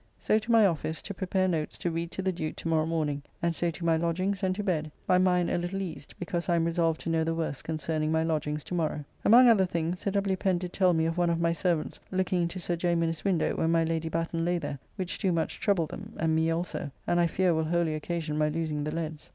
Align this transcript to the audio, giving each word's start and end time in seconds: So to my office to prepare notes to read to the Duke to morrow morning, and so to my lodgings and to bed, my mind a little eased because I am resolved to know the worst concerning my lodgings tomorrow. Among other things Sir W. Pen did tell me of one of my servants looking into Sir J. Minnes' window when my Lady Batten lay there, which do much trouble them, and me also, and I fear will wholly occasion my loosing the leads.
So 0.19 0.39
to 0.39 0.51
my 0.51 0.65
office 0.65 0.99
to 1.03 1.13
prepare 1.13 1.47
notes 1.47 1.77
to 1.77 1.91
read 1.91 2.09
to 2.13 2.23
the 2.23 2.31
Duke 2.31 2.55
to 2.55 2.67
morrow 2.67 2.87
morning, 2.87 3.21
and 3.39 3.53
so 3.53 3.69
to 3.69 3.85
my 3.85 3.97
lodgings 3.97 4.41
and 4.41 4.55
to 4.55 4.63
bed, 4.63 4.91
my 5.07 5.19
mind 5.19 5.51
a 5.51 5.59
little 5.59 5.79
eased 5.79 6.15
because 6.17 6.49
I 6.49 6.55
am 6.55 6.65
resolved 6.65 7.01
to 7.01 7.09
know 7.11 7.23
the 7.23 7.35
worst 7.35 7.63
concerning 7.63 8.11
my 8.11 8.23
lodgings 8.23 8.63
tomorrow. 8.63 9.05
Among 9.23 9.47
other 9.47 9.67
things 9.67 9.99
Sir 9.99 10.09
W. 10.09 10.35
Pen 10.35 10.57
did 10.57 10.73
tell 10.73 10.93
me 10.95 11.05
of 11.05 11.19
one 11.19 11.29
of 11.29 11.39
my 11.39 11.53
servants 11.53 11.99
looking 12.09 12.41
into 12.41 12.59
Sir 12.59 12.75
J. 12.77 12.95
Minnes' 12.95 13.23
window 13.23 13.55
when 13.55 13.69
my 13.71 13.83
Lady 13.83 14.09
Batten 14.09 14.43
lay 14.43 14.57
there, 14.57 14.79
which 14.95 15.19
do 15.19 15.31
much 15.31 15.59
trouble 15.59 15.85
them, 15.85 16.13
and 16.17 16.33
me 16.35 16.49
also, 16.49 16.89
and 17.05 17.19
I 17.19 17.27
fear 17.27 17.53
will 17.53 17.65
wholly 17.65 17.93
occasion 17.93 18.39
my 18.39 18.49
loosing 18.49 18.83
the 18.85 18.91
leads. 18.95 19.29